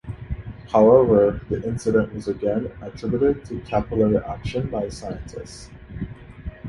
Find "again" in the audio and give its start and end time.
2.27-2.71